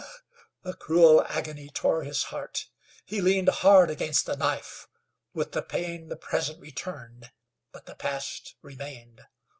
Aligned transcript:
A 0.63 0.73
cruel 0.73 1.23
agony 1.29 1.69
tore 1.69 2.01
his 2.01 2.23
heart. 2.33 2.65
He 3.05 3.21
leaned 3.21 3.49
hard 3.49 3.91
against 3.91 4.25
the 4.25 4.35
knife. 4.35 4.87
With 5.35 5.51
the 5.51 5.61
pain 5.61 6.09
the 6.09 6.15
present 6.15 6.59
returned, 6.59 7.29
but 7.71 7.85
the 7.85 7.93
past 7.93 8.55
remained. 8.63 9.21